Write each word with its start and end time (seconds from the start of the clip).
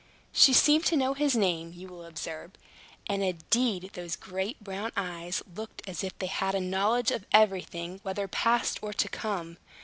She 0.31 0.51
seemed 0.51 0.83
to 0.85 0.95
know 0.97 1.13
his 1.13 1.35
name, 1.35 1.73
you 1.75 1.87
will 1.87 2.05
observe; 2.05 2.53
and, 3.05 3.21
indeed, 3.21 3.91
those 3.93 4.15
great 4.15 4.63
brown 4.63 4.91
eyes 4.97 5.43
looked 5.55 5.83
as 5.87 6.03
if 6.03 6.17
they 6.17 6.25
had 6.25 6.55
a 6.55 6.59
knowledge 6.59 7.11
of 7.11 7.27
everything, 7.31 7.99
whether 8.01 8.27
past 8.27 8.79
or 8.81 8.93
to 8.93 9.07
come. 9.07 9.57